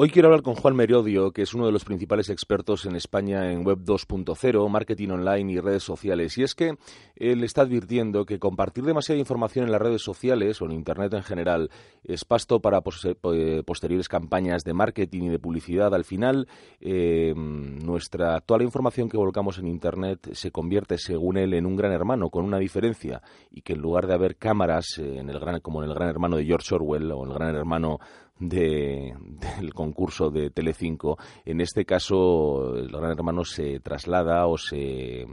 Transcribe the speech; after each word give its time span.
Hoy 0.00 0.10
quiero 0.10 0.28
hablar 0.28 0.42
con 0.42 0.54
Juan 0.54 0.76
Merodio, 0.76 1.32
que 1.32 1.42
es 1.42 1.54
uno 1.54 1.66
de 1.66 1.72
los 1.72 1.84
principales 1.84 2.30
expertos 2.30 2.86
en 2.86 2.94
España 2.94 3.50
en 3.50 3.66
Web 3.66 3.80
2.0, 3.80 4.68
marketing 4.68 5.08
online 5.08 5.54
y 5.54 5.58
redes 5.58 5.82
sociales. 5.82 6.38
Y 6.38 6.44
es 6.44 6.54
que 6.54 6.76
él 7.16 7.42
está 7.42 7.62
advirtiendo 7.62 8.24
que 8.24 8.38
compartir 8.38 8.84
demasiada 8.84 9.18
información 9.18 9.64
en 9.64 9.72
las 9.72 9.82
redes 9.82 10.00
sociales 10.00 10.62
o 10.62 10.66
en 10.66 10.70
Internet 10.70 11.14
en 11.14 11.24
general 11.24 11.70
es 12.04 12.24
pasto 12.24 12.60
para 12.60 12.78
eh, 12.78 13.62
posteriores 13.66 14.06
campañas 14.06 14.62
de 14.62 14.72
marketing 14.72 15.22
y 15.22 15.28
de 15.30 15.40
publicidad. 15.40 15.92
Al 15.92 16.04
final, 16.04 16.46
eh, 16.80 17.34
nuestra 17.34 18.40
la 18.46 18.62
información 18.62 19.08
que 19.08 19.16
volcamos 19.16 19.58
en 19.58 19.66
Internet 19.66 20.30
se 20.32 20.52
convierte, 20.52 20.96
según 20.96 21.38
él, 21.38 21.54
en 21.54 21.66
un 21.66 21.74
gran 21.74 21.90
hermano, 21.90 22.30
con 22.30 22.44
una 22.44 22.58
diferencia, 22.58 23.20
y 23.50 23.62
que 23.62 23.72
en 23.72 23.80
lugar 23.80 24.06
de 24.06 24.14
haber 24.14 24.36
cámaras 24.36 24.96
eh, 24.98 25.18
en 25.18 25.28
el 25.28 25.40
gran, 25.40 25.58
como 25.58 25.82
en 25.82 25.88
el 25.88 25.94
gran 25.96 26.08
hermano 26.08 26.36
de 26.36 26.44
George 26.44 26.72
Orwell 26.72 27.10
o 27.10 27.24
en 27.24 27.32
el 27.32 27.34
gran 27.34 27.56
hermano 27.56 27.98
de, 28.38 29.14
del 29.58 29.74
concurso 29.74 30.30
de 30.30 30.50
Telecinco. 30.50 31.18
En 31.44 31.60
este 31.60 31.84
caso, 31.84 32.76
el 32.76 32.88
Gran 32.88 33.12
Hermano 33.12 33.44
se 33.44 33.80
traslada 33.80 34.46
o 34.46 34.56
se, 34.56 35.26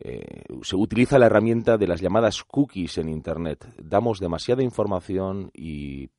eh, 0.00 0.44
se 0.62 0.76
utiliza 0.76 1.18
la 1.18 1.26
herramienta 1.26 1.76
de 1.76 1.86
las 1.86 2.00
llamadas 2.00 2.44
cookies 2.44 2.98
en 2.98 3.08
Internet. 3.08 3.66
Damos 3.78 4.20
demasiada 4.20 4.62
información 4.62 5.50
y 5.54 6.10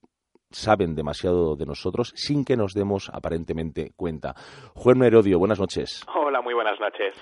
saben 0.51 0.95
demasiado 0.95 1.55
de 1.55 1.65
nosotros 1.65 2.13
sin 2.15 2.45
que 2.45 2.55
nos 2.55 2.73
demos 2.73 3.09
aparentemente 3.13 3.91
cuenta. 3.95 4.35
Juan 4.73 5.03
Herodio, 5.03 5.39
buenas 5.39 5.59
noches. 5.59 6.05
Hola, 6.15 6.41
muy 6.41 6.53
buenas 6.53 6.79
noches. 6.79 7.15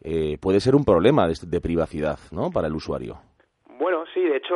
Eh, 0.00 0.38
puede 0.38 0.60
ser 0.60 0.74
un 0.74 0.84
problema 0.84 1.26
de, 1.26 1.34
de 1.46 1.60
privacidad, 1.60 2.18
¿no? 2.30 2.50
Para 2.50 2.68
el 2.68 2.74
usuario. 2.74 3.18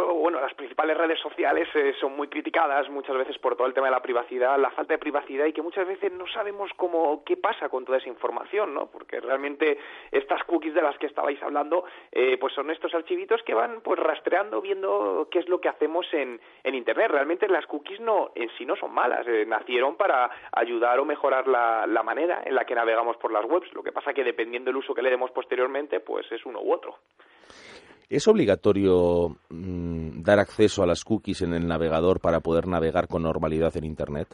Bueno, 0.06 0.40
las 0.40 0.54
principales 0.54 0.96
redes 0.96 1.18
sociales 1.20 1.68
eh, 1.74 1.94
son 2.00 2.16
muy 2.16 2.28
criticadas 2.28 2.88
muchas 2.90 3.16
veces 3.16 3.38
por 3.38 3.56
todo 3.56 3.66
el 3.66 3.74
tema 3.74 3.86
de 3.86 3.92
la 3.92 4.02
privacidad, 4.02 4.58
la 4.58 4.70
falta 4.70 4.94
de 4.94 4.98
privacidad 4.98 5.46
y 5.46 5.52
que 5.52 5.62
muchas 5.62 5.86
veces 5.86 6.12
no 6.12 6.26
sabemos 6.26 6.70
cómo 6.76 7.22
qué 7.24 7.36
pasa 7.36 7.68
con 7.68 7.84
toda 7.84 7.98
esa 7.98 8.08
información, 8.08 8.74
¿no? 8.74 8.86
Porque 8.86 9.20
realmente 9.20 9.78
estas 10.10 10.42
cookies 10.44 10.74
de 10.74 10.82
las 10.82 10.96
que 10.98 11.06
estabais 11.06 11.42
hablando, 11.42 11.84
eh, 12.12 12.36
pues 12.38 12.52
son 12.54 12.70
estos 12.70 12.94
archivitos 12.94 13.42
que 13.42 13.54
van 13.54 13.80
pues 13.82 13.98
rastreando, 13.98 14.60
viendo 14.60 15.28
qué 15.30 15.38
es 15.40 15.48
lo 15.48 15.60
que 15.60 15.68
hacemos 15.68 16.06
en, 16.12 16.40
en 16.64 16.74
internet. 16.74 17.10
Realmente 17.10 17.48
las 17.48 17.66
cookies 17.66 18.00
no 18.00 18.32
en 18.34 18.50
sí 18.58 18.66
no 18.66 18.76
son 18.76 18.92
malas, 18.92 19.26
eh, 19.26 19.44
nacieron 19.46 19.96
para 19.96 20.30
ayudar 20.52 20.98
o 21.00 21.04
mejorar 21.04 21.48
la, 21.48 21.86
la 21.86 22.02
manera 22.02 22.42
en 22.44 22.54
la 22.54 22.64
que 22.64 22.74
navegamos 22.74 23.16
por 23.16 23.32
las 23.32 23.44
webs. 23.44 23.72
Lo 23.74 23.82
que 23.82 23.92
pasa 23.92 24.12
que 24.12 24.24
dependiendo 24.24 24.68
del 24.68 24.76
uso 24.76 24.94
que 24.94 25.02
le 25.02 25.10
demos 25.10 25.30
posteriormente, 25.30 26.00
pues 26.00 26.30
es 26.32 26.44
uno 26.44 26.60
u 26.60 26.72
otro. 26.72 26.96
¿Es 28.10 28.26
obligatorio 28.26 29.36
mm, 29.50 30.22
dar 30.22 30.38
acceso 30.38 30.82
a 30.82 30.86
las 30.86 31.04
cookies 31.04 31.42
en 31.42 31.52
el 31.52 31.68
navegador 31.68 32.20
para 32.20 32.40
poder 32.40 32.66
navegar 32.66 33.06
con 33.06 33.22
normalidad 33.22 33.76
en 33.76 33.84
Internet? 33.84 34.28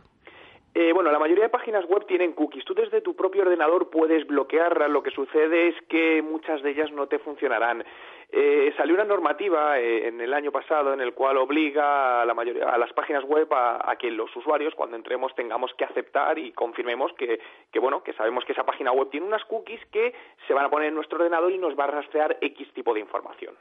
Eh, 0.77 0.93
bueno, 0.93 1.13
la 1.13 1.21
mayoría 1.21 1.45
de 1.45 1.51
páginas 1.51 1.85
web 1.87 2.05
tienen 2.07 2.33
cookies. 2.33 2.65
Tú 2.65 2.75
desde 2.75 3.01
tu 3.01 3.15
propio 3.15 3.43
ordenador 3.43 3.91
puedes 3.91 4.27
bloquearlas. 4.27 4.91
Lo 4.91 5.05
que 5.05 5.13
sucede 5.13 5.69
es 5.69 5.75
que 5.89 6.21
muchas 6.21 6.63
de 6.63 6.71
ellas 6.71 6.91
no 6.91 7.07
te 7.07 7.21
funcionarán. 7.21 7.85
Eh, 8.31 8.75
salió 8.77 8.97
una 8.97 9.05
normativa 9.05 9.79
eh, 9.79 10.09
en 10.09 10.21
el 10.21 10.35
año 10.35 10.51
pasado 10.51 10.93
en 10.93 11.01
el 11.01 11.15
cual 11.15 11.37
obliga 11.37 12.23
a, 12.23 12.25
la 12.25 12.35
mayoría, 12.35 12.69
a 12.69 12.79
las 12.79 12.93
páginas 12.93 13.23
web 13.23 13.47
a, 13.53 13.95
que 13.97 14.11
los 14.11 14.35
usuarios 14.35 14.75
cuando 14.75 14.97
entremos 14.97 15.33
tengamos 15.37 15.73
que 15.75 15.85
aceptar 15.85 16.37
y 16.41 16.51
confirmemos 16.51 17.13
que, 17.13 17.39
que, 17.71 17.79
bueno 17.79 18.03
que 18.03 18.13
sabemos 18.15 18.45
que 18.45 18.51
esa 18.51 18.65
página 18.65 18.91
web 18.91 19.09
tiene 19.11 19.27
unas 19.27 19.45
cookies 19.45 19.85
que 19.93 20.13
se 20.49 20.55
van 20.55 20.65
a 20.65 20.71
poner 20.71 20.89
en 20.89 20.97
nuestro 20.97 21.19
ordenador 21.19 21.53
y 21.53 21.59
nos 21.59 21.79
va 21.79 21.85
a 21.85 21.93
rastrear 21.93 22.37
X 22.41 22.73
tipo 22.73 22.93
de 22.93 23.01
información. 23.01 23.55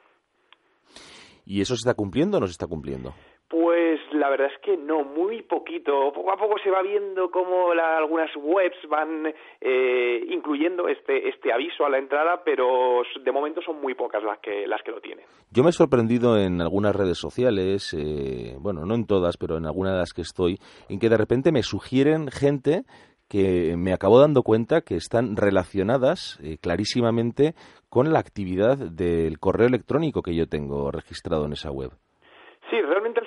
¿Y 1.45 1.61
eso 1.61 1.75
se 1.75 1.81
está 1.81 1.93
cumpliendo 1.93 2.37
o 2.37 2.39
no 2.39 2.47
se 2.47 2.51
está 2.51 2.67
cumpliendo? 2.67 3.13
Pues 3.53 3.99
la 4.13 4.29
verdad 4.31 4.47
es 4.51 4.59
que 4.61 4.77
no, 4.77 5.03
muy 5.03 5.43
poquito. 5.43 6.11
Poco 6.11 6.31
a 6.31 6.37
poco 6.37 6.55
se 6.63 6.71
va 6.71 6.81
viendo 6.81 7.29
cómo 7.29 7.71
algunas 7.71 8.31
webs 8.35 8.77
van 8.89 9.31
eh, 9.61 10.25
incluyendo 10.27 10.87
este, 10.87 11.29
este 11.29 11.53
aviso 11.53 11.85
a 11.85 11.89
la 11.89 11.99
entrada, 11.99 12.41
pero 12.43 13.03
de 13.23 13.31
momento 13.31 13.61
son 13.61 13.79
muy 13.79 13.93
pocas 13.93 14.23
las 14.23 14.39
que, 14.39 14.65
las 14.65 14.81
que 14.81 14.89
lo 14.89 15.01
tienen. 15.01 15.25
Yo 15.51 15.61
me 15.61 15.69
he 15.69 15.73
sorprendido 15.73 16.35
en 16.39 16.61
algunas 16.61 16.95
redes 16.95 17.19
sociales, 17.19 17.93
eh, 17.95 18.55
bueno, 18.59 18.87
no 18.87 18.95
en 18.95 19.05
todas, 19.05 19.37
pero 19.37 19.57
en 19.57 19.67
algunas 19.67 19.93
de 19.93 19.99
las 19.99 20.13
que 20.13 20.23
estoy, 20.23 20.57
en 20.89 20.99
que 20.99 21.09
de 21.09 21.17
repente 21.17 21.51
me 21.51 21.61
sugieren 21.61 22.31
gente 22.31 22.85
que 23.33 23.75
me 23.77 23.93
acabo 23.93 24.19
dando 24.19 24.43
cuenta 24.43 24.81
que 24.81 24.95
están 24.95 25.35
relacionadas 25.35 26.37
eh, 26.43 26.59
clarísimamente 26.61 27.55
con 27.89 28.13
la 28.13 28.19
actividad 28.19 28.77
del 28.77 29.39
correo 29.39 29.65
electrónico 29.65 30.21
que 30.21 30.35
yo 30.35 30.47
tengo 30.47 30.91
registrado 30.91 31.47
en 31.47 31.53
esa 31.53 31.71
web. 31.71 31.89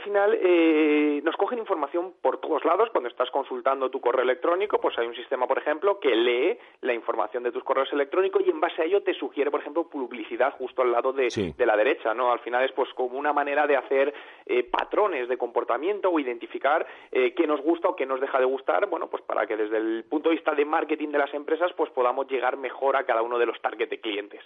Al 0.06 0.12
final 0.12 0.39
eh, 0.41 1.21
nos 1.25 1.34
cogen 1.34 1.59
información 1.59 2.15
por 2.22 2.39
todos 2.39 2.65
lados. 2.65 2.91
Cuando 2.93 3.09
estás 3.09 3.28
consultando 3.33 3.91
tu 3.91 4.00
correo 4.00 4.22
electrónico, 4.22 4.78
pues 4.81 4.97
hay 4.99 5.09
un 5.09 5.17
sistema, 5.17 5.49
por 5.49 5.59
ejemplo, 5.59 5.99
que 5.99 6.15
lee 6.15 6.56
la 6.83 6.94
información 6.94 7.43
de 7.43 7.50
tus 7.50 7.65
correos 7.65 7.93
electrónicos 7.93 8.41
y 8.47 8.50
en 8.50 8.61
base 8.61 8.83
a 8.83 8.84
ello 8.84 9.03
te 9.03 9.15
sugiere, 9.15 9.50
por 9.50 9.59
ejemplo, 9.59 9.89
publicidad 9.89 10.55
justo 10.59 10.83
al 10.83 10.93
lado 10.93 11.12
de, 11.12 11.28
la 11.59 11.77
derecha, 11.77 12.15
¿no? 12.15 12.31
Al 12.31 12.39
final 12.39 12.65
es 12.65 12.71
pues 12.71 12.89
como 12.95 13.19
una 13.19 13.33
manera 13.33 13.66
de 13.66 13.77
hacer 13.77 14.15
eh, 14.47 14.62
patrones 14.62 15.28
de 15.28 15.37
comportamiento 15.37 16.09
o 16.09 16.21
identificar 16.21 16.87
eh, 17.11 17.34
qué 17.34 17.45
nos 17.49 17.61
gusta 17.61 17.89
o 17.89 17.97
qué 17.97 18.06
nos 18.06 18.21
deja 18.21 18.39
de 18.39 18.45
gustar, 18.45 18.87
bueno, 18.87 19.11
pues 19.11 19.25
para 19.25 19.45
que 19.45 19.56
desde 19.56 19.78
el 19.78 20.05
punto 20.05 20.28
de 20.28 20.37
vista 20.37 20.55
de 20.55 20.65
marketing 20.65 21.09
de 21.09 21.19
las 21.19 21.34
empresas, 21.34 21.72
pues 21.77 21.91
podamos 21.91 22.28
llegar 22.28 22.56
mejor 22.56 22.95
a 22.95 23.03
cada 23.03 23.22
uno 23.22 23.39
de 23.39 23.47
los 23.47 23.61
target 23.61 23.91
de 23.91 23.99
clientes. 23.99 24.45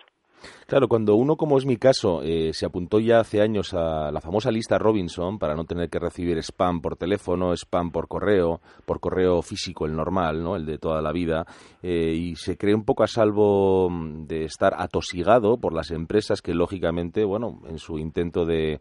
Claro, 0.67 0.89
cuando 0.89 1.15
uno, 1.17 1.37
como 1.37 1.59
es 1.59 1.67
mi 1.67 1.77
caso, 1.77 2.23
eh, 2.23 2.53
se 2.53 2.67
apuntó 2.67 3.01
ya 3.01 3.21
hace 3.21 3.41
años 3.41 3.75
a 3.75 4.11
la 4.13 4.21
famosa 4.21 4.51
lista 4.51 4.79
Robinson 4.79 5.39
para 5.39 5.55
no 5.55 5.65
tener 5.65 5.89
que 5.91 5.99
recibir 5.99 6.39
spam 6.39 6.81
por 6.81 6.97
teléfono, 6.97 7.53
spam 7.55 7.91
por 7.91 8.09
correo, 8.09 8.61
por 8.85 9.01
correo 9.01 9.43
físico, 9.43 9.87
el 9.87 9.97
normal, 9.97 10.43
¿no? 10.43 10.57
el 10.57 10.67
de 10.67 10.79
toda 10.79 11.03
la 11.03 11.13
vida, 11.13 11.45
eh, 11.83 12.15
y 12.15 12.37
se 12.37 12.57
cree 12.57 12.75
un 12.75 12.85
poco 12.85 13.03
a 13.03 13.09
salvo 13.09 13.91
mm, 13.91 14.27
de 14.27 14.45
estar 14.45 14.75
atosigado 14.79 15.59
por 15.59 15.75
las 15.75 15.91
empresas 15.91 16.41
que, 16.41 16.55
lógicamente, 16.55 17.25
bueno, 17.25 17.61
en 17.69 17.79
su 17.79 17.99
intento 17.99 18.45
de 18.45 18.81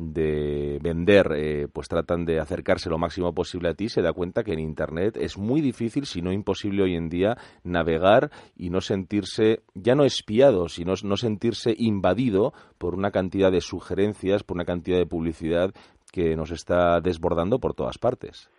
de 0.00 0.78
vender, 0.82 1.32
eh, 1.36 1.68
pues 1.72 1.88
tratan 1.88 2.24
de 2.24 2.40
acercarse 2.40 2.88
lo 2.88 2.98
máximo 2.98 3.34
posible 3.34 3.68
a 3.68 3.74
ti, 3.74 3.88
se 3.88 4.02
da 4.02 4.12
cuenta 4.12 4.42
que 4.42 4.52
en 4.52 4.60
Internet 4.60 5.16
es 5.20 5.36
muy 5.36 5.60
difícil, 5.60 6.06
si 6.06 6.22
no 6.22 6.32
imposible 6.32 6.82
hoy 6.82 6.96
en 6.96 7.08
día, 7.08 7.36
navegar 7.62 8.30
y 8.56 8.70
no 8.70 8.80
sentirse, 8.80 9.60
ya 9.74 9.94
no 9.94 10.04
espiado, 10.04 10.68
sino 10.68 10.94
no 11.04 11.16
sentirse 11.16 11.74
invadido 11.76 12.52
por 12.78 12.94
una 12.94 13.10
cantidad 13.10 13.52
de 13.52 13.60
sugerencias, 13.60 14.42
por 14.42 14.56
una 14.56 14.64
cantidad 14.64 14.98
de 14.98 15.06
publicidad 15.06 15.72
que 16.12 16.34
nos 16.34 16.50
está 16.50 17.00
desbordando 17.00 17.58
por 17.58 17.74
todas 17.74 17.98
partes. 17.98 18.50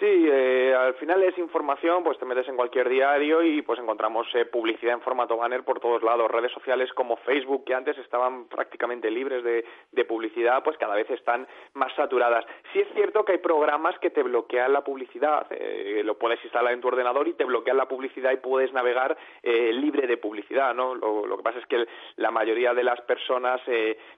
Sí, 0.00 0.06
eh, 0.06 0.45
al 0.76 0.94
final 0.94 1.22
es 1.22 1.36
información, 1.38 2.04
pues 2.04 2.18
te 2.18 2.24
metes 2.24 2.48
en 2.48 2.56
cualquier 2.56 2.88
diario 2.88 3.42
y 3.42 3.62
pues 3.62 3.78
encontramos 3.80 4.26
eh, 4.34 4.44
publicidad 4.44 4.94
en 4.94 5.00
formato 5.00 5.36
banner 5.36 5.64
por 5.64 5.80
todos 5.80 6.02
lados. 6.02 6.30
Redes 6.30 6.52
sociales 6.52 6.92
como 6.92 7.16
Facebook, 7.18 7.64
que 7.64 7.74
antes 7.74 7.96
estaban 7.98 8.46
prácticamente 8.46 9.10
libres 9.10 9.42
de, 9.44 9.64
publicidad, 10.04 10.62
pues 10.62 10.78
cada 10.78 10.94
vez 10.94 11.10
están 11.10 11.48
más 11.74 11.92
saturadas. 11.94 12.44
Sí 12.72 12.80
es 12.80 12.88
cierto 12.94 13.24
que 13.24 13.32
hay 13.32 13.38
programas 13.38 13.98
que 13.98 14.10
te 14.10 14.22
bloquean 14.22 14.72
la 14.72 14.84
publicidad, 14.84 15.46
eh, 15.50 16.02
lo 16.04 16.16
puedes 16.16 16.42
instalar 16.44 16.72
en 16.72 16.80
tu 16.80 16.88
ordenador 16.88 17.26
y 17.26 17.34
te 17.34 17.44
bloquean 17.44 17.76
la 17.76 17.88
publicidad 17.88 18.30
y 18.30 18.36
puedes 18.36 18.72
navegar 18.72 19.16
libre 19.42 20.06
de 20.06 20.16
publicidad, 20.16 20.74
¿no? 20.74 20.94
Lo, 20.94 21.36
que 21.36 21.42
pasa 21.42 21.58
es 21.58 21.66
que 21.66 21.86
la 22.16 22.30
mayoría 22.30 22.72
de 22.72 22.84
las 22.84 23.00
personas 23.00 23.60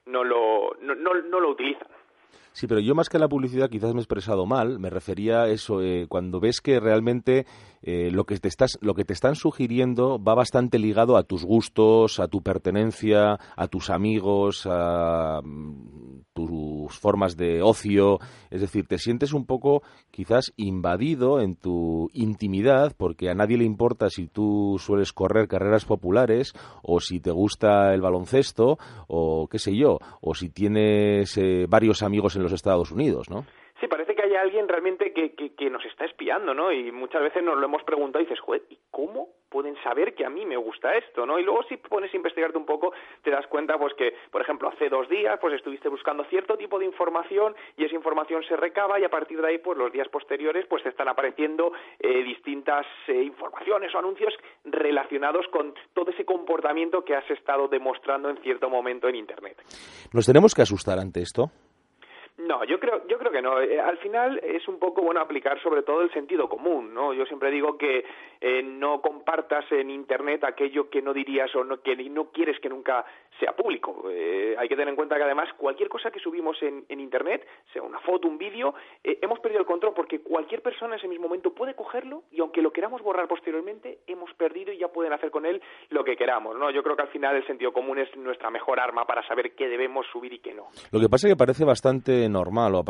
no, 0.07 0.25
lo, 0.25 0.77
no, 0.81 0.95
no 0.95 1.41
lo 1.41 1.49
utilizan. 1.49 1.89
Sí, 2.53 2.67
pero 2.67 2.81
yo 2.81 2.95
más 2.95 3.09
que 3.09 3.21
la 3.21 3.29
publicidad 3.29 3.71
quizás 3.71 3.95
me 3.95 4.01
he 4.01 4.03
expresado 4.03 4.45
mal, 4.45 4.81
me 4.81 4.91
refería 4.91 5.43
a 5.43 5.49
eso, 5.49 5.81
eh, 5.81 6.07
cuando 6.09 6.41
ves 6.41 6.61
que 6.61 6.81
realmente 6.81 7.47
eh, 7.83 8.11
lo, 8.11 8.25
que 8.25 8.37
te 8.39 8.49
estás, 8.49 8.79
lo 8.81 8.95
que 8.95 9.05
te 9.05 9.13
están 9.13 9.37
sugiriendo 9.37 10.21
va 10.21 10.35
bastante 10.35 10.81
ligado 10.81 11.17
a 11.17 11.23
tus 11.23 11.45
gustos, 11.45 12.19
a 12.19 12.27
tu 12.27 12.43
pertenencia, 12.43 13.39
a 13.55 13.69
tus 13.69 13.91
amigos, 13.91 14.67
a 14.67 15.41
tus 16.89 16.99
formas 16.99 17.37
de 17.37 17.63
ocio, 17.63 18.19
es 18.51 18.61
decir, 18.61 18.87
te 18.87 18.99
sientes 18.99 19.33
un 19.33 19.45
poco 19.45 19.83
quizás 20.11 20.53
invadido 20.57 21.41
en 21.41 21.55
tu 21.55 22.11
intimidad 22.15 22.95
porque 22.97 23.29
a 23.29 23.35
nadie 23.35 23.59
le 23.59 23.65
importa 23.65 24.09
si 24.09 24.27
tú 24.27 24.77
sueles 24.79 25.13
correr 25.13 25.49
carreras 25.49 25.85
populares 25.85 26.55
o 26.83 27.01
si 27.01 27.21
te 27.21 27.31
gusta 27.31 27.93
el 27.93 28.01
baloncesto 28.01 28.79
o 29.07 29.49
qué 29.49 29.59
sé 29.59 29.77
yo, 29.77 29.99
o 30.21 30.35
si 30.35 30.49
tienes 30.49 31.37
eh, 31.37 31.67
varios 31.69 32.03
amigos 32.03 32.37
en 32.37 32.43
los 32.43 32.53
Estados 32.53 32.91
Unidos, 32.91 33.29
¿no? 33.29 33.45
Sí, 33.81 33.87
parece 33.87 34.17
que 34.17 34.23
hay 34.23 34.35
alguien 34.35 34.67
realmente 34.67 35.13
que, 35.13 35.35
que, 35.35 35.71
nos 35.71 35.85
está 35.85 36.05
espiando, 36.05 36.53
¿no? 36.53 36.73
Y 36.73 36.91
muchas 36.91 37.23
veces 37.23 37.45
nos 37.45 37.57
lo 37.57 37.67
hemos 37.67 37.85
preguntado 37.85 38.21
y 38.23 38.27
dices, 38.27 38.41
joder, 38.41 38.63
¿y 38.71 38.79
cómo 38.91 39.29
pueden 39.49 39.77
saber 39.83 40.15
que 40.15 40.25
a 40.25 40.31
mí 40.31 40.45
me 40.45 40.57
gusta 40.57 40.97
esto, 40.97 41.25
¿no? 41.25 41.39
Y 41.39 41.45
luego 41.45 41.63
si 41.69 41.77
pones 41.77 42.13
a 42.13 42.17
investigarte 42.17 42.59
un 42.59 42.67
poco, 42.67 42.93
te 43.23 43.31
das 43.31 43.47
cuenta, 43.47 43.79
pues 43.79 43.95
que, 43.95 44.15
por 44.33 44.43
ejemplo, 44.43 44.69
hace 44.69 44.89
dos 44.89 45.09
días, 45.09 45.39
pues 45.41 45.55
estuviste 45.55 45.89
buscando 45.89 46.25
cierto 46.25 46.57
tipo 46.57 46.79
de 46.79 46.87
información 46.87 47.55
y 47.77 47.85
esa 47.85 47.95
información 47.95 48.43
se 48.49 48.57
recaba 48.57 48.99
y 48.99 49.05
a 49.05 49.11
partir 49.11 49.41
de 49.41 49.47
ahí, 49.47 49.59
pues 49.59 49.79
los 49.79 49.93
días 49.93 50.09
posteriores, 50.09 50.67
pues 50.67 50.83
te 50.83 50.89
están 50.89 51.09
apareciendo 51.09 51.73
eh, 52.01 52.25
distintas 52.25 52.85
eh, 53.07 53.23
informaciones 53.23 53.95
o 53.95 53.99
anuncios 53.99 54.35
relacionados 54.65 55.47
con 55.49 55.73
todo 55.95 56.11
ese 56.11 56.25
comportamiento 56.25 57.05
que 57.05 57.15
has 57.15 57.31
estado 57.31 57.69
demostrando 57.69 58.29
en 58.29 58.39
cierto 58.39 58.69
momento 58.69 59.09
en 59.09 59.15
Internet. 59.15 59.57
¿Nos 60.13 60.27
tenemos 60.27 60.53
que 60.53 60.63
asustar 60.63 60.99
ante 60.99 61.21
esto? 61.21 61.53
No, 62.39 62.63
yo 62.65 62.79
creo, 62.79 63.05
yo 63.09 63.19
creo 63.19 63.33
que 63.33 63.43
no. 63.43 63.61
Eh, 63.61 63.81
al 63.81 63.99
final 63.99 64.39
es 64.45 64.67
un 64.69 64.79
poco 64.79 65.03
bueno 65.03 65.21
aplicar 65.21 65.61
sobre 65.61 65.83
todo 65.83 66.03
el 66.03 66.13
sentido 66.13 66.49
común, 66.49 66.95
¿no? 66.95 67.13
Yo 67.13 67.27
siempre 67.27 67.51
digo 67.51 67.77
que 67.77 68.05
eh, 68.41 68.63
no 68.63 69.01
compartas 69.01 69.65
en 69.73 69.91
Internet 69.91 70.45
aquello 70.45 70.89
que 70.91 71.03
no 71.03 71.13
dirías 71.13 71.55
o 71.55 71.65
no, 71.65 71.81
que 71.81 71.97
no 71.97 72.31
quieres 72.31 72.61
que 72.61 72.69
nunca 72.69 73.05
sea 73.39 73.53
público. 73.53 74.11
Eh, 74.11 74.55
hay 74.59 74.69
que 74.69 74.75
tener 74.75 74.89
en 74.89 74.97
cuenta 74.97 75.17
que 75.17 75.23
además 75.23 75.49
cualquier 75.57 75.89
cosa 75.89 76.11
que 76.11 76.21
subimos 76.21 76.57
en, 76.63 76.85
Internet, 76.99 77.47
sea 77.73 77.83
una 77.83 78.01
foto, 78.01 78.29
un 78.29 78.37
vídeo, 78.37 78.75
hemos 79.03 79.39
perdido 79.39 79.61
el 79.61 79.67
control 79.67 79.95
porque 79.95 80.21
cualquier 80.21 80.61
persona 80.63 80.95
en 80.95 80.99
ese 80.99 81.09
mismo 81.09 81.29
momento 81.29 81.55
puede 81.55 81.75
cogerlo 81.75 82.25
y 82.31 82.41
aunque 82.41 82.61
lo 82.61 82.73
queramos 82.73 83.03
borrar 83.03 83.29
posteriormente, 83.29 84.01
hemos 84.07 84.33
perdido 84.35 84.73
y 84.73 84.79
ya 84.79 84.89
pueden 84.89 85.13
hacer 85.13 85.31
con 85.31 85.47
él 85.47 85.63
lo 85.91 86.05
que 86.05 86.17
queramos, 86.17 86.59
¿no? 86.59 86.71
Yo 86.71 86.83
creo 86.83 86.97
que 86.97 87.03
al 87.03 87.09
final 87.09 87.37
el 87.37 87.47
sentido 87.47 87.73
común 87.73 87.99
es 87.99 88.15
nuestra 88.17 88.51
mejor 88.51 88.81
arma 88.81 89.07
para 89.07 89.27
saber 89.27 89.55
qué 89.55 89.69
debemos 89.69 90.07
subir 90.13 90.33
y 90.33 90.41
qué 90.41 90.53
no. 90.53 90.69
Lo 90.91 91.01
que 91.01 91.09
pasa 91.09 91.29
es 91.29 91.35
que 91.35 91.39
parece 91.39 91.65
bastante 91.65 92.29
normal, 92.29 92.75
o 92.75 92.85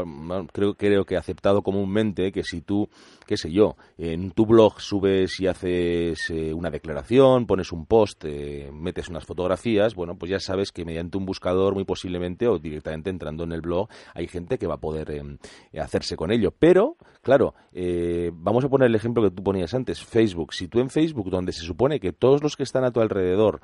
creo, 0.53 0.75
creo 0.75 1.05
que 1.05 1.17
aceptado 1.17 1.63
comúnmente, 1.63 2.33
que 2.33 2.43
si 2.43 2.63
tú, 2.63 2.89
qué 3.27 3.37
sé 3.37 3.53
yo, 3.53 3.75
en 3.99 4.33
tu 4.33 4.47
blog 4.47 4.81
subes 4.81 5.38
y 5.41 5.47
haces 5.47 6.19
eh, 6.31 6.53
una 6.53 6.71
declaración, 6.71 7.47
pones 7.47 7.73
un 7.73 7.87
post, 7.87 8.25
eh, 8.25 8.71
metes 8.73 9.09
unas 9.09 9.25
fotografías, 9.25 9.95
bueno, 9.95 10.17
pues 10.17 10.31
ya 10.31 10.41
sabes 10.41 10.73
que 10.73 10.85
mediante 10.85 11.19
un 11.19 11.27
buscador 11.27 11.75
muy 11.75 11.85
posiblemente 11.85 12.47
o 12.49 12.59
directamente 12.59 13.11
entrando 13.11 13.45
en 13.45 13.53
el 13.53 13.61
blog 13.61 13.89
hay 14.15 14.27
gente 14.29 14.59
que 14.59 14.67
va 14.67 14.75
a 14.75 14.81
poder 14.81 15.11
em, 15.11 15.39
hacerse 15.79 16.17
con 16.17 16.31
ello. 16.31 16.53
Pero, 16.59 16.97
claro, 17.23 17.55
eh, 17.73 18.31
vamos 18.35 18.65
a 18.65 18.69
poner 18.69 18.87
el 18.89 18.95
ejemplo 18.95 19.23
que 19.23 19.31
tú 19.31 19.43
ponías 19.43 19.75
antes, 19.75 20.03
Facebook. 20.03 20.55
Si 20.55 20.69
tú 20.69 20.81
en 20.81 20.91
Facebook, 20.91 21.31
donde 21.31 21.53
se 21.53 21.63
supone 21.63 22.01
que 22.01 22.13
todos 22.13 22.43
los 22.43 22.57
que 22.57 22.63
están 22.63 22.85
a 22.85 22.91
tu 22.91 23.01
alrededor 23.01 23.61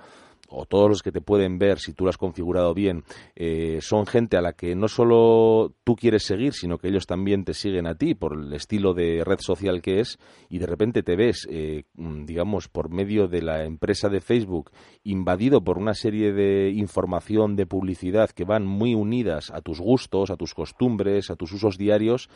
o 0.54 0.66
todos 0.66 0.88
los 0.88 1.02
que 1.02 1.12
te 1.12 1.20
pueden 1.20 1.58
ver, 1.58 1.78
si 1.78 1.92
tú 1.92 2.04
lo 2.04 2.10
has 2.10 2.16
configurado 2.16 2.74
bien, 2.74 3.04
eh, 3.34 3.78
son 3.80 4.06
gente 4.06 4.36
a 4.36 4.42
la 4.42 4.52
que 4.52 4.74
no 4.74 4.88
solo 4.88 5.74
tú 5.84 5.96
quieres 5.96 6.24
seguir, 6.24 6.52
sino 6.52 6.78
que 6.78 6.88
ellos 6.88 7.06
también 7.06 7.44
te 7.44 7.54
siguen 7.54 7.86
a 7.86 7.96
ti 7.96 8.14
por 8.14 8.34
el 8.34 8.52
estilo 8.52 8.94
de 8.94 9.22
red 9.24 9.38
social 9.40 9.82
que 9.82 10.00
es, 10.00 10.18
y 10.48 10.58
de 10.58 10.66
repente 10.66 11.02
te 11.02 11.16
ves, 11.16 11.46
eh, 11.50 11.84
mm, 11.94 12.24
digamos, 12.24 12.68
por 12.68 12.90
medio 12.90 13.28
de 13.28 13.42
la 13.42 13.64
empresa 13.64 14.08
de 14.08 14.20
Facebook, 14.20 14.70
invadido 15.02 15.62
por 15.62 15.78
una 15.78 15.94
serie 15.94 16.32
de 16.32 16.70
información, 16.70 17.56
de 17.56 17.66
publicidad 17.66 18.30
que 18.30 18.44
van 18.44 18.64
muy 18.66 18.94
unidas 18.94 19.50
a 19.50 19.60
tus 19.60 19.80
gustos, 19.80 20.30
a 20.30 20.36
tus 20.36 20.54
costumbres, 20.54 21.30
a 21.30 21.36
tus 21.36 21.52
usos 21.52 21.76
diarios, 21.76 22.28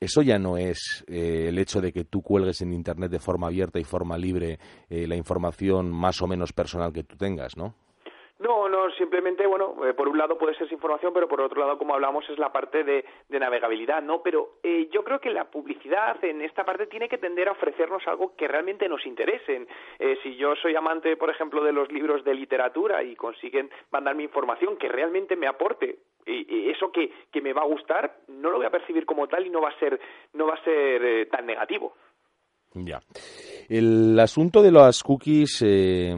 eso 0.00 0.22
ya 0.22 0.38
no 0.38 0.56
es 0.56 1.04
eh, 1.08 1.48
el 1.48 1.58
hecho 1.58 1.82
de 1.82 1.92
que 1.92 2.04
tú 2.04 2.22
cuelgues 2.22 2.62
en 2.62 2.72
Internet 2.72 3.10
de 3.10 3.18
forma 3.18 3.48
abierta 3.48 3.78
y 3.78 3.84
forma 3.84 4.16
libre 4.16 4.58
eh, 4.88 5.06
la 5.06 5.14
información 5.14 5.90
más 5.90 6.22
o 6.22 6.26
menos 6.26 6.54
personal 6.54 6.90
que 6.90 7.04
tú 7.04 7.16
tengas, 7.16 7.56
¿no? 7.56 7.74
No, 8.38 8.70
no, 8.70 8.90
simplemente, 8.92 9.46
bueno, 9.46 9.76
eh, 9.84 9.92
por 9.92 10.08
un 10.08 10.16
lado 10.16 10.38
puede 10.38 10.54
ser 10.54 10.72
información, 10.72 11.12
pero 11.12 11.28
por 11.28 11.42
otro 11.42 11.60
lado, 11.60 11.76
como 11.76 11.92
hablamos, 11.92 12.24
es 12.30 12.38
la 12.38 12.50
parte 12.50 12.82
de, 12.82 13.04
navegabilidad, 13.28 14.00
¿no? 14.00 14.22
Pero 14.22 14.54
yo 14.90 15.04
creo 15.04 15.20
que 15.20 15.28
la 15.28 15.50
publicidad 15.50 16.24
en 16.24 16.40
esta 16.40 16.64
parte 16.64 16.86
tiene 16.86 17.06
que 17.06 17.18
tender 17.18 17.48
a 17.48 17.52
ofrecernos 17.52 18.02
algo 18.06 18.34
que 18.36 18.48
realmente 18.48 18.88
nos 18.88 19.04
interese. 19.04 19.66
si 20.22 20.36
yo 20.36 20.56
soy 20.56 20.74
amante, 20.74 21.18
por 21.18 21.28
ejemplo, 21.28 21.62
de 21.62 21.72
los 21.72 21.92
libros 21.92 22.24
de 22.24 22.34
literatura 22.34 23.02
y 23.02 23.14
consiguen 23.14 23.70
mandarme 23.90 24.22
información 24.22 24.78
que 24.78 24.88
realmente 24.88 25.36
me 25.36 25.46
aporte 25.46 25.98
eso 26.26 26.90
que, 26.92 27.10
que, 27.30 27.40
me 27.40 27.52
va 27.52 27.62
a 27.62 27.66
gustar 27.66 28.20
no 28.28 28.50
lo 28.50 28.58
voy 28.58 28.66
a 28.66 28.70
percibir 28.70 29.04
como 29.04 29.26
tal 29.28 29.46
y 29.46 29.50
no 29.50 29.60
va 29.60 29.70
a 29.70 29.78
ser 29.78 30.00
no 30.34 30.46
va 30.46 30.54
a 30.54 30.64
ser 30.64 31.04
eh, 31.04 31.26
tan 31.26 31.46
negativo. 31.46 31.94
Ya. 32.74 33.00
El 33.68 34.18
asunto 34.18 34.62
de 34.62 34.70
las 34.70 35.02
cookies 35.02 35.62
eh, 35.66 36.14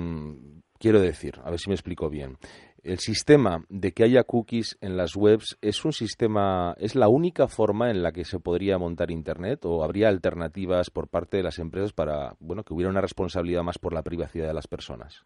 quiero 0.79 1.01
decir 1.01 1.35
a 1.43 1.51
ver 1.51 1.59
si 1.59 1.71
me 1.71 1.75
explico 1.75 2.09
bien. 2.09 2.37
El 2.83 2.99
sistema 2.99 3.65
de 3.69 3.93
que 3.93 4.03
haya 4.03 4.25
cookies 4.25 4.77
en 4.81 4.97
las 4.97 5.15
webs 5.15 5.57
es 5.61 5.85
un 5.85 5.93
sistema 5.93 6.75
es 6.79 6.97
la 6.97 7.09
única 7.09 7.47
forma 7.47 7.91
en 7.91 8.03
la 8.03 8.11
que 8.11 8.25
se 8.25 8.41
podría 8.41 8.77
montar 8.77 9.13
internet 9.13 9.65
o 9.65 9.85
habría 9.85 10.09
alternativas 10.09 10.91
por 10.91 11.09
parte 11.09 11.37
de 11.37 11.45
las 11.45 11.61
empresas 11.61 11.93
para 11.93 12.35
bueno 12.41 12.65
que 12.65 12.75
hubiera 12.75 12.91
una 12.91 13.01
responsabilidad 13.01 13.63
más 13.63 13.79
por 13.79 13.95
la 13.95 14.03
privacidad 14.03 14.49
de 14.49 14.55
las 14.55 14.67
personas 14.67 15.25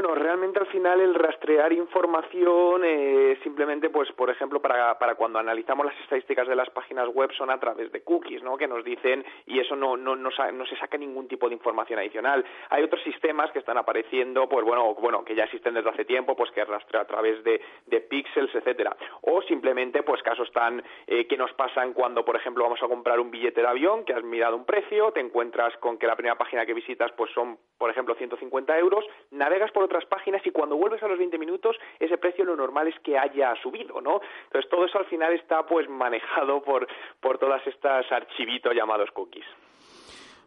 bueno, 0.00 0.14
realmente 0.14 0.58
al 0.58 0.66
final 0.68 0.98
el 0.98 1.14
rastrear 1.14 1.74
información 1.74 2.82
eh, 2.86 3.38
simplemente, 3.42 3.90
pues, 3.90 4.10
por 4.12 4.30
ejemplo, 4.30 4.58
para, 4.62 4.98
para 4.98 5.14
cuando 5.14 5.38
analizamos 5.38 5.84
las 5.84 6.00
estadísticas 6.00 6.48
de 6.48 6.56
las 6.56 6.70
páginas 6.70 7.06
web 7.08 7.30
son 7.36 7.50
a 7.50 7.60
través 7.60 7.92
de 7.92 8.02
cookies, 8.02 8.42
¿no? 8.42 8.56
Que 8.56 8.66
nos 8.66 8.82
dicen 8.82 9.22
y 9.44 9.58
eso 9.60 9.76
no, 9.76 9.98
no, 9.98 10.16
no, 10.16 10.30
no 10.54 10.66
se 10.66 10.76
saca 10.76 10.96
ningún 10.96 11.28
tipo 11.28 11.48
de 11.48 11.54
información 11.54 11.98
adicional. 11.98 12.42
Hay 12.70 12.82
otros 12.82 13.02
sistemas 13.02 13.50
que 13.50 13.58
están 13.58 13.76
apareciendo, 13.76 14.48
pues 14.48 14.64
bueno, 14.64 14.94
bueno, 14.94 15.22
que 15.22 15.34
ya 15.34 15.44
existen 15.44 15.74
desde 15.74 15.90
hace 15.90 16.06
tiempo, 16.06 16.34
pues 16.34 16.50
que 16.52 16.64
rastrea 16.64 17.02
a 17.02 17.06
través 17.06 17.44
de, 17.44 17.60
de 17.84 18.00
píxeles, 18.00 18.54
etcétera. 18.54 18.96
O 19.20 19.42
simplemente, 19.42 20.02
pues 20.02 20.22
casos 20.22 20.50
tan 20.52 20.82
eh, 21.06 21.26
que 21.26 21.36
nos 21.36 21.52
pasan 21.52 21.92
cuando, 21.92 22.24
por 22.24 22.36
ejemplo, 22.36 22.64
vamos 22.64 22.82
a 22.82 22.88
comprar 22.88 23.20
un 23.20 23.30
billete 23.30 23.60
de 23.60 23.68
avión, 23.68 24.06
que 24.06 24.14
has 24.14 24.24
mirado 24.24 24.56
un 24.56 24.64
precio, 24.64 25.12
te 25.12 25.20
encuentras 25.20 25.76
con 25.76 25.98
que 25.98 26.06
la 26.06 26.16
primera 26.16 26.38
página 26.38 26.64
que 26.64 26.72
visitas, 26.72 27.12
pues 27.18 27.30
son, 27.32 27.58
por 27.76 27.90
ejemplo, 27.90 28.14
150 28.14 28.78
euros, 28.78 29.04
navegas 29.30 29.70
por 29.72 29.89
otras 29.90 30.06
páginas 30.06 30.40
y 30.46 30.50
cuando 30.50 30.76
vuelves 30.76 31.02
a 31.02 31.08
los 31.08 31.18
20 31.18 31.36
minutos 31.36 31.76
ese 31.98 32.16
precio 32.16 32.44
lo 32.44 32.54
normal 32.54 32.86
es 32.86 32.94
que 33.00 33.18
haya 33.18 33.54
subido, 33.60 34.00
¿no? 34.00 34.20
Entonces 34.44 34.70
todo 34.70 34.84
eso 34.84 34.98
al 34.98 35.06
final 35.06 35.32
está 35.32 35.66
pues 35.66 35.88
manejado 35.88 36.62
por, 36.62 36.86
por 37.20 37.38
todas 37.38 37.66
estas 37.66 38.10
archivitos 38.12 38.72
llamados 38.74 39.10
cookies. 39.10 39.46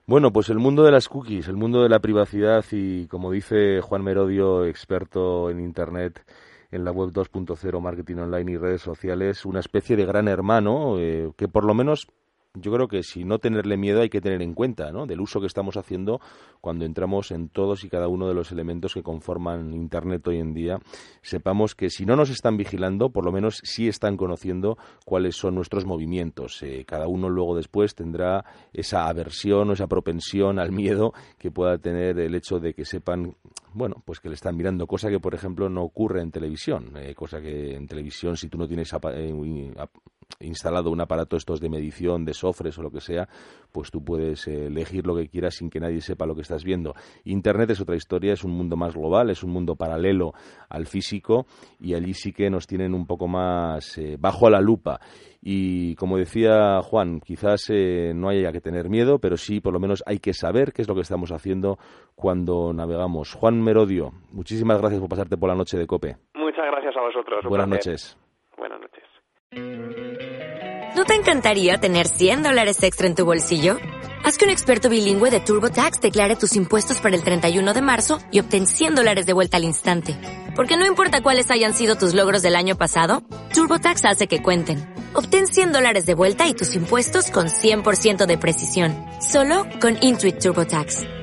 Bueno, 0.05 0.31
pues 0.31 0.49
el 0.49 0.59
mundo 0.59 0.83
de 0.83 0.91
las 0.91 1.07
cookies, 1.07 1.47
el 1.47 1.55
mundo 1.55 1.83
de 1.83 1.89
la 1.89 1.99
privacidad 1.99 2.63
y 2.71 3.07
como 3.07 3.31
dice 3.31 3.81
Juan 3.81 4.03
Merodio, 4.03 4.65
experto 4.65 5.49
en 5.49 5.59
Internet, 5.59 6.21
en 6.71 6.83
la 6.83 6.91
web 6.91 7.11
2.0, 7.11 7.79
marketing 7.79 8.17
online 8.17 8.51
y 8.51 8.57
redes 8.57 8.81
sociales, 8.81 9.45
una 9.45 9.59
especie 9.59 9.95
de 9.95 10.05
gran 10.05 10.27
hermano 10.27 10.99
eh, 10.99 11.31
que 11.37 11.47
por 11.47 11.65
lo 11.65 11.73
menos 11.73 12.07
yo 12.55 12.71
creo 12.71 12.87
que 12.87 13.01
si 13.01 13.23
no 13.23 13.39
tenerle 13.39 13.77
miedo 13.77 14.01
hay 14.01 14.09
que 14.09 14.21
tener 14.21 14.43
en 14.43 14.53
cuenta 14.53 14.91
¿no? 14.91 15.07
del 15.07 15.21
uso 15.21 15.41
que 15.41 15.47
estamos 15.47 15.75
haciendo 15.75 16.21
cuando 16.61 16.85
entramos 16.85 17.31
en 17.31 17.49
todos 17.49 17.83
y 17.83 17.89
cada 17.89 18.07
uno 18.07 18.27
de 18.27 18.35
los 18.35 18.51
elementos 18.51 18.93
que 18.93 19.01
conforman 19.01 19.73
Internet 19.73 20.27
hoy 20.27 20.37
en 20.37 20.53
día. 20.53 20.77
Sepamos 21.23 21.73
que 21.73 21.89
si 21.89 22.05
no 22.05 22.15
nos 22.15 22.29
están 22.29 22.55
vigilando, 22.55 23.09
por 23.09 23.25
lo 23.25 23.31
menos 23.31 23.59
sí 23.63 23.87
están 23.87 24.17
conociendo 24.17 24.77
cuáles 25.03 25.35
son 25.35 25.55
nuestros 25.55 25.85
movimientos. 25.85 26.61
Eh, 26.61 26.85
cada 26.85 27.07
uno 27.07 27.27
luego 27.27 27.55
después 27.55 27.95
tendrá 27.95 28.45
esa 28.71 29.07
aversión 29.07 29.71
o 29.71 29.73
esa 29.73 29.87
propensión 29.87 30.59
al 30.59 30.71
miedo 30.71 31.11
que 31.39 31.49
pueda 31.49 31.79
tener 31.79 32.19
el 32.19 32.35
hecho 32.35 32.59
de 32.59 32.75
que 32.75 32.85
sepan, 32.85 33.35
bueno, 33.73 34.01
pues 34.05 34.19
que 34.19 34.29
le 34.29 34.35
están 34.35 34.55
mirando, 34.55 34.87
cosa 34.87 35.09
que 35.09 35.19
por 35.19 35.33
ejemplo 35.33 35.69
no 35.69 35.83
ocurre 35.83 36.21
en 36.21 36.31
televisión, 36.31 36.93
eh, 36.97 37.13
cosa 37.15 37.41
que 37.41 37.75
en 37.75 37.87
televisión 37.87 38.37
si 38.37 38.49
tú 38.49 38.57
no 38.57 38.67
tienes 38.67 38.93
eh, 39.13 39.33
instalado 40.39 40.91
un 40.91 41.01
aparato 41.01 41.35
estos 41.35 41.59
de 41.59 41.69
medición 41.69 42.25
de 42.25 42.33
sofres 42.33 42.77
o 42.77 42.81
lo 42.81 42.91
que 42.91 43.01
sea, 43.01 43.27
pues 43.71 43.91
tú 43.91 44.03
puedes 44.03 44.47
eh, 44.47 44.67
elegir 44.67 45.05
lo 45.05 45.15
que 45.15 45.27
quieras 45.27 45.55
sin 45.55 45.69
que 45.69 45.79
nadie 45.79 46.01
sepa 46.01 46.25
lo 46.25 46.35
que 46.35 46.41
estás 46.41 46.63
viendo. 46.63 46.93
Internet 47.25 47.71
es 47.71 47.81
otra 47.81 47.95
historia, 47.95 48.33
es 48.33 48.43
un 48.43 48.51
mundo 48.51 48.75
más 48.75 48.93
global, 48.93 49.29
es 49.29 49.43
un 49.43 49.51
mundo 49.51 49.75
paralelo 49.75 50.33
al 50.69 50.87
físico 50.87 51.45
y 51.79 51.93
allí 51.93 52.13
sí 52.13 52.31
que 52.31 52.49
nos 52.49 52.67
tienen 52.67 52.93
un 52.93 53.05
poco 53.05 53.27
más 53.27 53.99
bajo 54.19 54.49
la 54.49 54.61
lupa. 54.61 54.99
Y 55.45 55.95
como 55.95 56.17
decía 56.17 56.81
Juan, 56.81 57.19
quizás 57.19 57.65
eh, 57.69 58.13
no 58.15 58.29
haya 58.29 58.53
que 58.53 58.61
tener 58.61 58.87
miedo, 58.87 59.19
pero 59.19 59.35
sí 59.35 59.59
por 59.59 59.73
lo 59.73 59.79
menos 59.79 60.01
hay 60.05 60.19
que 60.19 60.33
saber 60.33 60.71
qué 60.71 60.81
es 60.81 60.87
lo 60.87 60.95
que 60.95 61.01
estamos 61.01 61.33
haciendo 61.33 61.77
cuando 62.15 62.71
navegamos. 62.71 63.33
Juan 63.33 63.59
Merodio, 63.63 64.11
muchísimas 64.31 64.79
gracias 64.79 64.99
por 64.99 65.09
pasarte 65.09 65.37
por 65.37 65.49
la 65.49 65.55
noche 65.55 65.77
de 65.77 65.87
COPE. 65.87 66.17
Muchas 66.35 66.65
gracias 66.65 66.95
a 66.95 67.01
vosotros. 67.01 67.45
Buenas 67.45 67.67
noches. 67.67 68.17
Buenas 68.57 68.79
noches. 68.79 69.03
¿No 70.95 71.05
te 71.05 71.15
encantaría 71.15 71.79
tener 71.79 72.07
100 72.07 72.43
dólares 72.43 72.83
extra 72.83 73.07
en 73.07 73.15
tu 73.15 73.25
bolsillo? 73.25 73.77
Haz 74.23 74.37
que 74.37 74.45
un 74.45 74.51
experto 74.51 74.89
bilingüe 74.89 75.31
de 75.31 75.41
TurboTax 75.41 75.99
declare 75.99 76.37
tus 76.37 76.55
impuestos 76.55 77.01
para 77.01 77.15
el 77.15 77.23
31 77.23 77.73
de 77.73 77.81
marzo 77.81 78.19
y 78.31 78.39
obtén 78.39 78.67
100 78.67 78.95
dólares 78.95 79.25
de 79.25 79.33
vuelta 79.33 79.57
al 79.57 79.65
instante. 79.65 80.15
Porque 80.55 80.77
no 80.77 80.85
importa 80.85 81.21
cuáles 81.21 81.51
hayan 81.51 81.73
sido 81.73 81.95
tus 81.95 82.13
logros 82.13 82.41
del 82.41 82.55
año 82.55 82.77
pasado, 82.77 83.23
TurboTax 83.53 84.05
hace 84.05 84.27
que 84.27 84.41
cuenten. 84.41 84.77
Obtén 85.13 85.47
100 85.47 85.73
dólares 85.73 86.05
de 86.05 86.13
vuelta 86.15 86.47
y 86.47 86.53
tus 86.53 86.75
impuestos 86.75 87.31
con 87.31 87.47
100% 87.47 88.25
de 88.25 88.37
precisión. 88.37 88.95
Solo 89.19 89.65
con 89.81 89.97
Intuit 90.01 90.39
TurboTax. 90.39 91.22